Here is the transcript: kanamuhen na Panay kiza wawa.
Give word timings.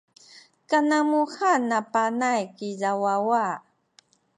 kanamuhen 0.69 1.61
na 1.69 1.79
Panay 1.91 2.41
kiza 2.55 2.91
wawa. 3.03 3.45